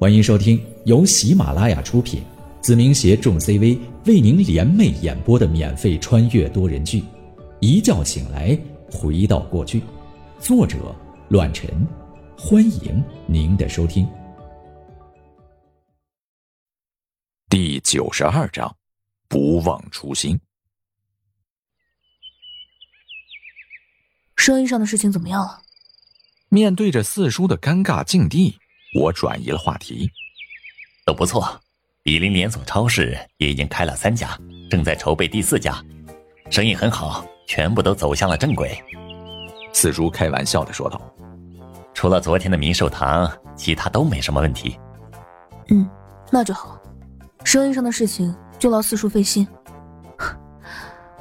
[0.00, 2.22] 欢迎收听由喜马拉雅出品，
[2.62, 3.76] 子明携众 CV
[4.06, 7.00] 为您联袂演播的免费穿越多人剧
[7.58, 8.56] 《一觉醒来
[8.92, 9.80] 回到过去》，
[10.38, 10.94] 作者：
[11.30, 11.68] 乱臣。
[12.38, 14.08] 欢迎您的收听。
[17.50, 18.76] 第九十二章，
[19.26, 20.38] 不忘初心。
[24.36, 25.62] 生意上的事情怎么样了？
[26.50, 28.60] 面对着四叔的尴尬境地。
[28.94, 30.10] 我转移了话题，
[31.04, 31.60] 都不错。
[32.02, 34.38] 比邻连锁超市也已经开了三家，
[34.70, 35.82] 正在筹备第四家，
[36.50, 38.82] 生意很好，全部都走向了正轨。
[39.74, 40.98] 四叔开玩笑的说道
[41.92, 44.78] ：“除了昨天的明寿堂，其他都没什么问题。”
[45.68, 45.88] 嗯，
[46.30, 46.80] 那就好。
[47.44, 49.46] 生意上的事情就劳四叔费心。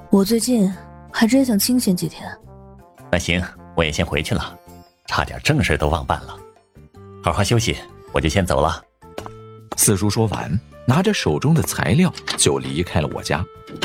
[0.09, 0.73] 我最近
[1.11, 2.25] 还真想清闲几天。
[3.11, 3.43] 那行，
[3.75, 4.57] 我也先回去了，
[5.05, 6.37] 差点正事都忘办了。
[7.27, 7.75] 好好休息，
[8.13, 8.81] 我就先走了。
[9.75, 13.43] 四叔说完，拿着手中的材料就离开了我家。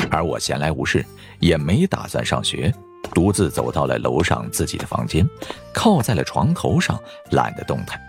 [0.09, 1.05] 而我闲来无事，
[1.41, 2.73] 也没打算上学，
[3.13, 5.27] 独自走到了楼上自己的房间，
[5.73, 6.97] 靠在了床头上，
[7.31, 7.99] 懒得动弹。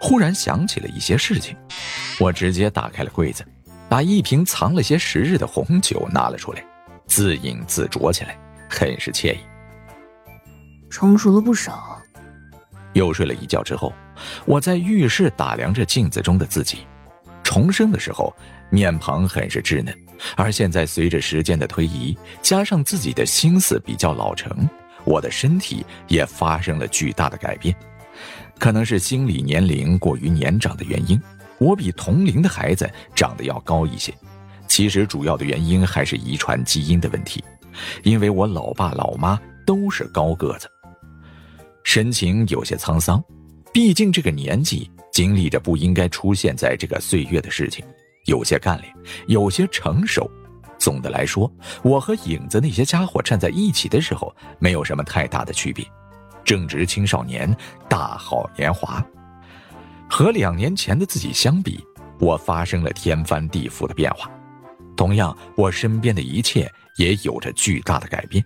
[0.00, 1.56] 忽然想起了一些事情，
[2.18, 3.46] 我直接打开了柜子，
[3.88, 6.66] 把一瓶藏了些时日的红酒拿了出来，
[7.06, 8.36] 自饮自酌起来，
[8.68, 9.38] 很是惬意。
[10.90, 11.96] 成熟了不少。
[12.94, 13.92] 又睡了一觉之后。
[14.44, 16.78] 我在浴室打量着镜子中的自己，
[17.42, 18.34] 重生的时候
[18.70, 19.94] 面庞很是稚嫩，
[20.36, 24.68] 而现在随着时间的推移，加上自己的心思比较老成，
[25.04, 27.74] 我的身体也发生了巨大的改变。
[28.58, 31.20] 可能是心理年龄过于年长的原因，
[31.58, 34.14] 我比同龄的孩子长得要高一些。
[34.66, 37.42] 其实主要的原因还是遗传基因的问题，
[38.02, 40.68] 因为我老爸老妈都是高个子，
[41.82, 43.22] 神情有些沧桑。
[43.74, 47.84] 毕竟这个年纪经历着不应该出现在这个岁月的事情，
[48.26, 48.94] 有些干练，
[49.26, 50.30] 有些成熟。
[50.78, 55.84] 总的来说，我和影子那些家伙站在一起的时候，没有什么太大的区别，
[56.44, 57.52] 正值青少年，
[57.88, 59.04] 大好年华。
[60.08, 61.84] 和两年前的自己相比，
[62.20, 64.30] 我发生了天翻地覆的变化。
[64.96, 68.44] 同样，我身边的一切也有着巨大的改变。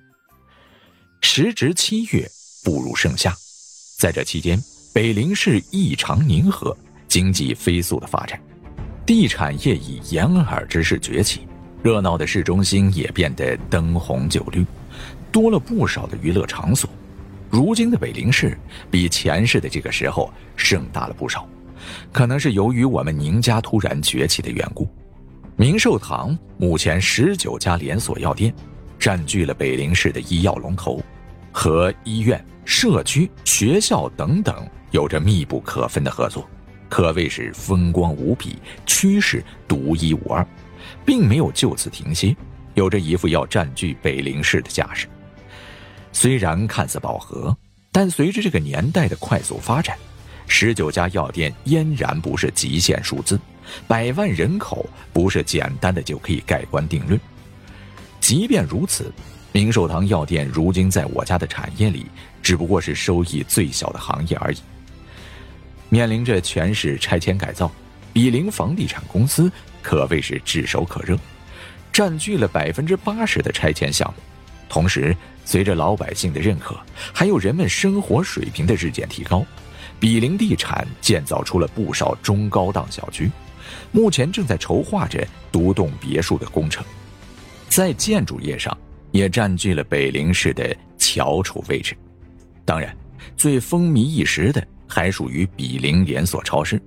[1.20, 2.26] 时值七月，
[2.64, 3.34] 步入盛夏，
[3.98, 4.58] 在这期间。
[4.92, 6.76] 北陵市异常宁和，
[7.06, 8.40] 经济飞速的发展，
[9.06, 11.46] 地产业以掩耳之势崛起，
[11.82, 14.64] 热闹的市中心也变得灯红酒绿，
[15.30, 16.88] 多了不少的娱乐场所。
[17.50, 18.58] 如今的北陵市
[18.90, 21.46] 比前世的这个时候盛大了不少，
[22.10, 24.88] 可能是由于我们宁家突然崛起的缘故。
[25.54, 28.52] 明寿堂目前十九家连锁药店，
[28.98, 31.00] 占据了北陵市的医药龙头，
[31.52, 34.66] 和医院、社区、学校等等。
[34.90, 36.48] 有着密不可分的合作，
[36.88, 38.56] 可谓是风光无比，
[38.86, 40.46] 趋势独一无二，
[41.04, 42.34] 并没有就此停歇，
[42.74, 45.06] 有着一副要占据北陵市的架势。
[46.12, 47.56] 虽然看似饱和，
[47.92, 49.96] 但随着这个年代的快速发展，
[50.46, 53.38] 十九家药店俨然不是极限数字，
[53.86, 57.20] 百万人口不是简单的就可以盖棺定论。
[58.20, 59.12] 即便如此，
[59.52, 62.06] 明寿堂药店如今在我家的产业里，
[62.42, 64.58] 只不过是收益最小的行业而已。
[65.88, 67.70] 面临着全市拆迁改造，
[68.12, 69.50] 比邻房地产公司
[69.82, 71.18] 可谓是炙手可热，
[71.92, 74.22] 占据了百分之八十的拆迁项目。
[74.68, 75.16] 同时，
[75.46, 76.78] 随着老百姓的认可，
[77.12, 79.42] 还有人们生活水平的日渐提高，
[79.98, 83.30] 比邻地产建造出了不少中高档小区，
[83.90, 86.84] 目前正在筹划着独栋别墅的工程，
[87.70, 88.76] 在建筑业上
[89.10, 91.96] 也占据了北陵市的翘楚位置。
[92.66, 92.94] 当然，
[93.38, 94.62] 最风靡一时的。
[94.88, 96.80] 还属于比邻连锁超市，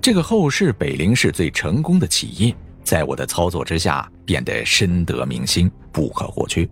[0.00, 6.68] 这个后世北陵市最成功的企业，在我的操作之下变得深得民心，不可或缺。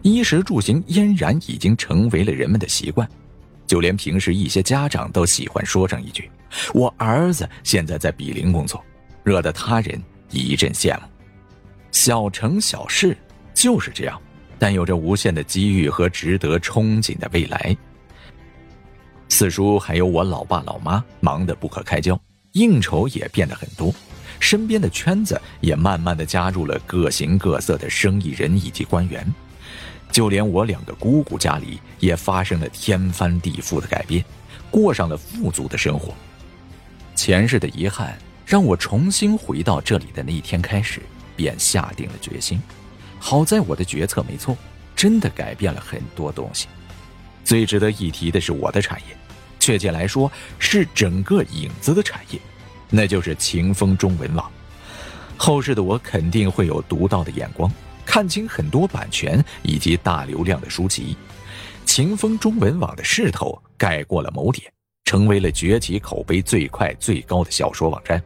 [0.00, 3.06] 衣食住行俨然已经成为了人们的习惯，
[3.66, 6.30] 就连平时一些家长都喜欢说上一句
[6.72, 8.82] ：“我儿子现在在比邻工作”，
[9.22, 11.02] 惹得他人一阵羡慕。
[11.90, 13.16] 小城小市
[13.52, 14.20] 就是这样，
[14.58, 17.76] 但有着无限的机遇和值得憧憬的未来。
[19.28, 22.18] 四叔还有我老爸老妈忙得不可开交，
[22.52, 23.94] 应酬也变得很多，
[24.40, 29.26] 身边的圈子也慢慢的加入了各形各色的生意人以及官员，
[30.10, 34.24] 就连我两个姑姑家里也发生了天翻地覆的改变，
[34.70, 36.14] 过上了富足的生活。
[37.14, 41.02] 前世的遗憾让我重新回到这里的那一天开始，
[41.34, 42.60] 便下定了决心。
[43.18, 44.56] 好在我的决策没错，
[44.94, 46.68] 真的改变了很多东西。
[47.46, 49.16] 最值得一提的是我的产业，
[49.60, 52.40] 确切来说是整个影子的产业。
[52.90, 54.50] 那就是秦风中文网。
[55.36, 57.70] 后世的我肯定会有独到的眼光，
[58.04, 61.16] 看清很多版权以及大流量的书籍。
[61.84, 64.68] 秦风中文网的势头盖过了某点，
[65.04, 68.20] 成为了崛起口碑最快最高的小说网站，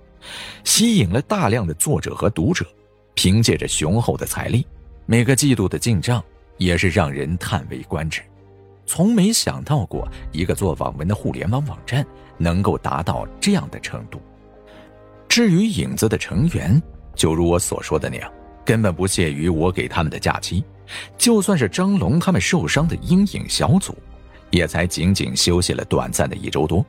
[0.64, 2.66] 吸引了大量的作者和读者。
[3.14, 4.66] 凭借着雄厚的财力，
[5.04, 6.24] 每个季度的进账
[6.56, 8.22] 也是让人叹为观止。
[8.90, 12.04] 从没想到过一个做网文的互联网网站
[12.36, 14.20] 能够达到这样的程度。
[15.28, 16.82] 至于影子的成员，
[17.14, 18.28] 就如我所说的那样，
[18.64, 20.64] 根本不屑于我给他们的假期。
[21.16, 23.96] 就算是张龙他们受伤的阴影小组，
[24.50, 26.84] 也才仅仅休息了短暂的一周多，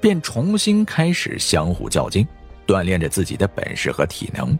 [0.00, 2.26] 便重新开始相互较劲，
[2.66, 4.58] 锻炼着自己的本事和体能。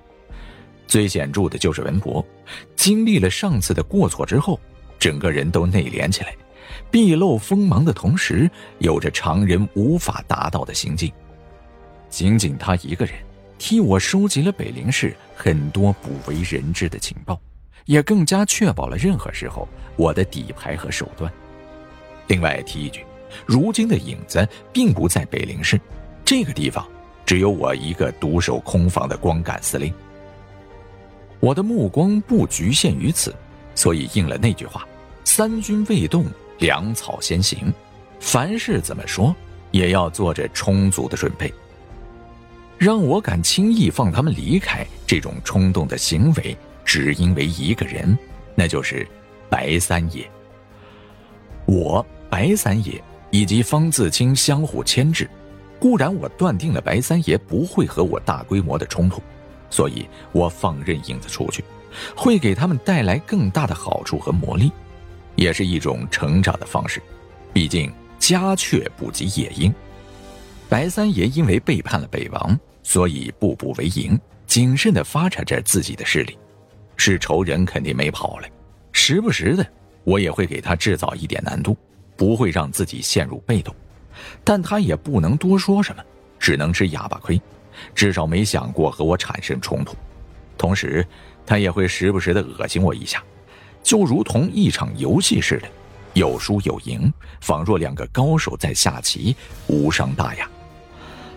[0.86, 2.24] 最显著的就是文博，
[2.76, 4.60] 经历了上次的过错之后，
[5.00, 6.32] 整个人都内敛起来，
[6.90, 11.12] 毕露锋芒的同时，有着常人无法达到的行径。
[12.08, 13.14] 仅仅他一个人，
[13.58, 17.40] 替我收集了北陵市很多不为人知的情报，
[17.84, 21.30] 也更加确保了任何时候我的底牌和手段。
[22.28, 23.04] 另外提一句，
[23.44, 25.80] 如今的影子并不在北陵市，
[26.24, 26.86] 这个地方
[27.24, 29.92] 只有我一个独守空房的光杆司令。
[31.38, 33.34] 我的目光不局限于此，
[33.74, 34.86] 所以应了那句话
[35.24, 36.24] ：“三军未动，
[36.58, 37.72] 粮草先行。”
[38.18, 39.34] 凡事怎么说，
[39.70, 41.52] 也要做着充足的准备。
[42.78, 48.18] 让我敢轻易放他们离开，这种冲动的行为，只因为一个人，
[48.54, 49.06] 那就是
[49.48, 50.28] 白三爷。
[51.66, 55.28] 我白三爷以及方自清相互牵制，
[55.78, 59.22] 固然我断定了白三爷不会和我大规模的冲突。
[59.68, 61.64] 所以我放任影子出去，
[62.14, 64.70] 会给他们带来更大的好处和魔力，
[65.36, 67.00] 也是一种成长的方式。
[67.52, 69.72] 毕竟家雀不及野鹰，
[70.68, 76.36] 白三爷因为背叛了北王，所以步步为营，谨慎的发展着自己的势力。
[76.96, 78.48] 是仇人肯定没跑了，
[78.90, 79.66] 时不时的
[80.02, 81.76] 我也会给他制造一点难度，
[82.16, 83.74] 不会让自己陷入被动，
[84.42, 86.02] 但他也不能多说什么，
[86.38, 87.40] 只能吃哑巴亏。
[87.94, 89.94] 至少没想过和我产生冲突，
[90.56, 91.06] 同时，
[91.44, 93.22] 他也会时不时的恶心我一下，
[93.86, 95.68] 就如同一场游戏似的，
[96.14, 97.08] 有输有赢，
[97.40, 99.36] 仿若两个高手在下棋，
[99.68, 100.50] 无伤大雅。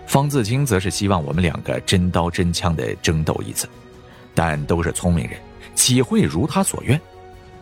[0.07, 3.69] 方自清则是希望我们两个真刀真枪的争斗一次，
[4.33, 5.39] 但都是聪明人，
[5.75, 6.99] 岂会如他所愿？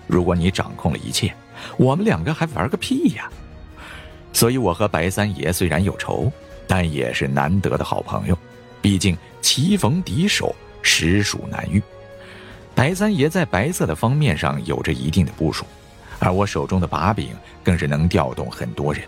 [0.07, 1.33] 如果你掌控了一切，
[1.75, 3.29] 我们两个还玩个屁呀！
[4.31, 6.31] 所以，我和白三爷虽然有仇，
[6.65, 8.37] 但也是难得的好朋友。
[8.81, 11.83] 毕竟棋逢敌手，实属难遇。
[12.77, 15.65] 白三爷在白色的方面上有着一定的部署，
[16.19, 17.29] 而我手中的把柄
[17.63, 19.01] 更是能调动很多人。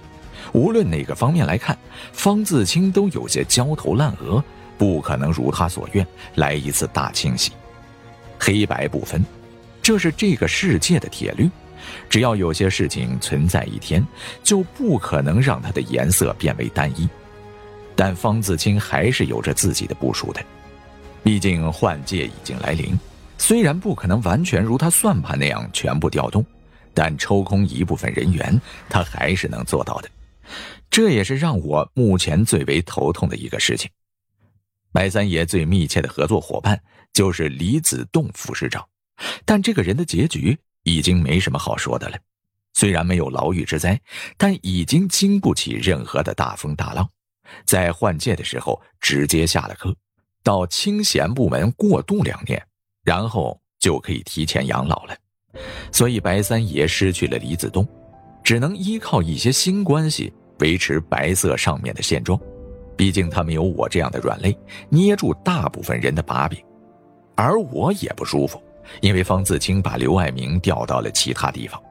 [0.53, 1.77] 无论哪个方面来看，
[2.11, 4.43] 方自清都有些焦头烂额，
[4.75, 7.51] 不可能如他所愿来一次大清洗，
[8.39, 9.23] 黑白不分，
[9.83, 11.47] 这是这个世界的铁律。
[12.09, 14.03] 只要有些事情存在一天，
[14.41, 17.07] 就不可能让它的颜色变为单一。
[17.95, 20.41] 但方自清还是有着自己的部署的，
[21.21, 22.99] 毕竟换届已经来临，
[23.39, 26.45] 虽然不可能完全如他算盘那样全部调动，
[26.93, 30.09] 但抽空一部分人员，他还是能做到的。
[30.91, 33.89] 这也是让我目前最为头痛的一个事情。
[34.91, 36.79] 白三爷最密切的合作伙伴
[37.13, 38.85] 就是李子栋副市长，
[39.45, 42.17] 但这个人的结局已经没什么好说的了。
[42.73, 43.99] 虽然没有牢狱之灾，
[44.37, 47.09] 但已经经不起任何的大风大浪。
[47.65, 49.95] 在换届的时候直接下了课，
[50.43, 52.63] 到清闲部门过渡两年，
[53.09, 55.15] 然后就可以提前养老了。
[55.91, 57.83] 所以白三爷失去了李子东，
[58.43, 62.39] 只能依靠一些新关系维持白色上面的现状。
[62.95, 64.55] 毕竟他没有我这样的软肋，
[64.89, 66.63] 捏住大部分人的把柄。
[67.33, 68.61] 而我也不舒服，
[69.01, 71.81] 因为方自清把刘爱明调到了其他地方。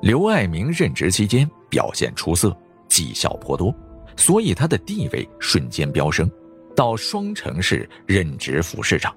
[0.00, 2.56] 刘爱明任职期间表现出色，
[2.88, 3.74] 绩效颇多。
[4.16, 6.30] 所以他的地位瞬间飙升，
[6.74, 9.14] 到双城市任职副市长。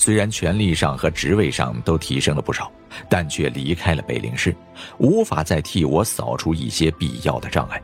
[0.00, 2.72] 虽然权力上和职位上都提升了不少，
[3.06, 4.56] 但却离开了北陵市，
[4.96, 7.78] 无法再替我扫除一些必要的障碍。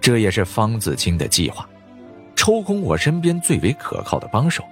[0.00, 1.68] 这也是方子清的计划，
[2.34, 4.64] 抽空我身边最为可靠的帮手。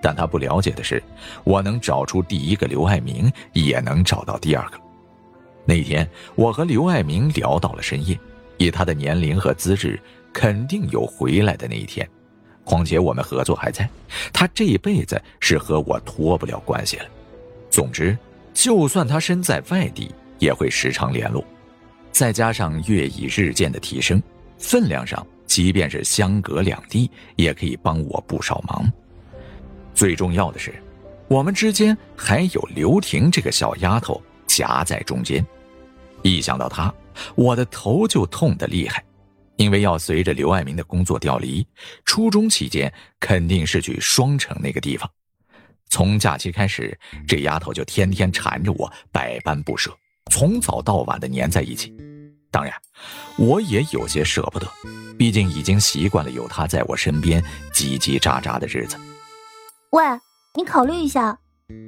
[0.00, 1.02] 但他不了解的是，
[1.42, 4.78] 我能找出第一个刘爱明，也能找到第二个。
[5.64, 8.16] 那天，我和刘爱明聊到了深夜，
[8.56, 10.00] 以他的年龄和资质。
[10.32, 12.08] 肯定有回来的那一天，
[12.68, 13.88] 况且我们合作还在，
[14.30, 17.06] 他这一辈子是和我脱不了关系了。
[17.70, 18.16] 总之，
[18.52, 21.42] 就算他身在外地，也会时常联络。
[22.12, 24.22] 再加上月已日渐的提升，
[24.58, 28.92] 分量上即便是相隔两地，也可以帮我不少忙。
[29.94, 30.74] 最重要的是，
[31.26, 35.42] 我们之间还有刘婷这个小丫头夹在中间。
[36.22, 36.92] 一想到她，
[37.34, 39.02] 我的头就痛得厉害。
[39.58, 41.66] 因为要随着刘爱民的工作调离，
[42.04, 45.08] 初中期间肯定是去双城那个地方。
[45.90, 46.96] 从假期开始，
[47.26, 49.90] 这丫头就天天缠着我，百般不舍，
[50.30, 51.92] 从早到晚的黏在一起。
[52.52, 52.72] 当然，
[53.36, 54.68] 我也有些舍不得，
[55.18, 58.96] 毕竟已经习惯了有她在我身边叽叽喳喳的日子。
[59.90, 60.04] 喂，
[60.54, 61.36] 你考虑一下，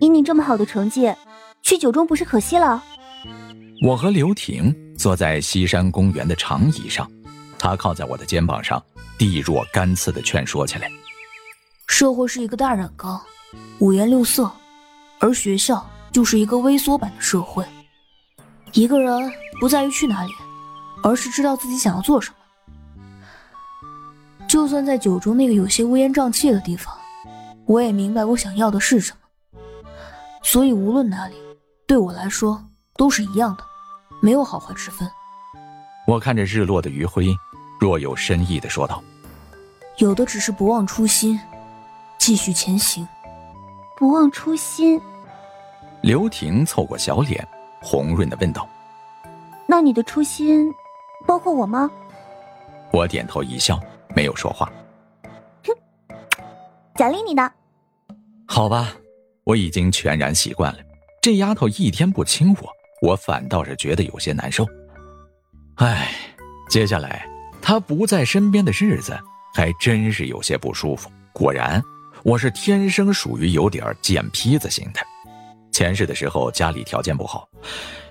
[0.01, 1.15] 以你这么好的成绩，
[1.63, 2.83] 去九中不是可惜了？
[3.83, 7.09] 我和刘婷坐在西山公园的长椅上。
[7.63, 8.83] 他靠在我的肩膀上，
[9.19, 10.91] 地若干次的劝说起来
[11.87, 13.21] ：“社会是一个大染缸，
[13.81, 14.51] 五颜六色，
[15.19, 17.63] 而学校就是一个微缩版的社会。
[18.73, 20.33] 一个人不在于去哪里，
[21.03, 22.37] 而是知道自己想要做什么。
[24.49, 26.97] 就算在九中那个有些乌烟瘴气的地方，
[27.67, 29.61] 我也明白我想要的是什么。
[30.43, 31.37] 所以无论哪里，
[31.87, 32.65] 对我来说
[32.97, 33.65] 都是一样的，
[34.23, 35.07] 没有好坏之分。”
[36.11, 37.29] 我看着日落的余晖。
[37.79, 39.01] 若有深意的说道
[39.99, 41.39] ：“有的只是不忘初心，
[42.19, 43.07] 继续前行。
[43.97, 45.01] 不忘初心。”
[46.03, 47.47] 刘婷凑过小脸，
[47.81, 48.69] 红润的问道
[49.69, 50.69] ：“那你的初心，
[51.29, 51.89] 包括我吗？”
[52.93, 53.81] 我点头一笑，
[54.17, 54.71] 没有说话。
[55.65, 55.73] 哼，
[56.97, 57.53] 奖励你的。
[58.49, 58.93] 好吧，
[59.45, 60.81] 我已经全然习惯了。
[61.23, 64.67] 这丫头一天不亲我，我反倒是觉得有些难受。
[65.81, 66.11] 唉，
[66.69, 67.27] 接下来。
[67.63, 69.19] 他不在身边的日子，
[69.55, 71.11] 还真是有些不舒服。
[71.33, 71.83] 果然，
[72.23, 75.01] 我是天生属于有点贱坯子型的。
[75.73, 77.49] 前世的时候家里条件不好，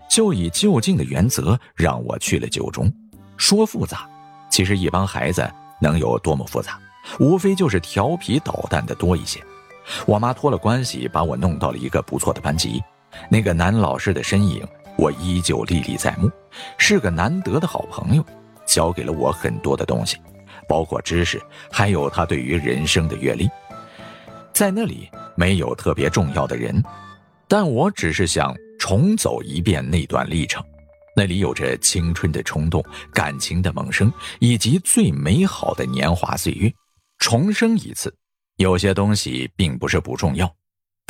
[0.09, 2.91] 就以就近的原则让我去了九中。
[3.37, 4.09] 说复杂，
[4.49, 5.47] 其实一帮孩子
[5.79, 6.79] 能有多么复杂？
[7.19, 9.39] 无非就是调皮捣蛋的多一些。
[10.07, 12.83] 我妈托了关系把我弄到了一个不错的班级，
[13.29, 14.67] 那个男老师的身影
[14.99, 16.29] 我依旧历历在目，
[16.77, 18.25] 是个难得的好朋友。
[18.65, 20.17] 教给了我很多的东西，
[20.67, 21.41] 包括知识，
[21.71, 23.49] 还有他对于人生的阅历。
[24.53, 26.83] 在那里没有特别重要的人，
[27.47, 30.61] 但我只是想重走一遍那段历程。
[31.15, 36.69] 那里有着青春的冲动、感情的萌生，以及最美好的年华岁月。
[37.19, 38.13] 重生一次，
[38.57, 40.53] 有些东西并不是不重要。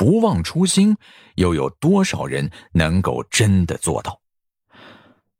[0.00, 0.96] 不忘初心，
[1.34, 4.18] 又有多少人能够真的做到？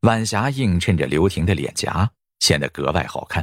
[0.02, 2.06] 晚霞映衬着刘婷的脸颊，
[2.40, 3.42] 显得格外好看。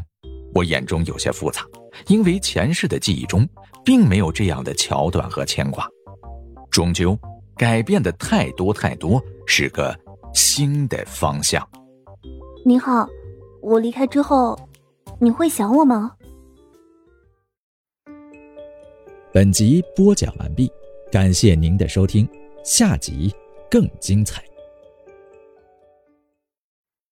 [0.53, 1.65] 我眼中有些复杂，
[2.05, 3.49] 因为前世的记忆中
[3.83, 5.89] 并没有这样的桥段和牵挂。
[6.69, 7.17] 终究，
[7.55, 9.99] 改变的太多太多，是个
[10.35, 11.67] 新的方向。
[12.63, 13.09] 你好，
[13.63, 14.55] 我离开之后，
[15.19, 16.11] 你会想我吗？
[19.33, 20.71] 本集播讲完毕，
[21.11, 22.27] 感谢您的收听，
[22.63, 23.33] 下集
[23.69, 24.46] 更精彩。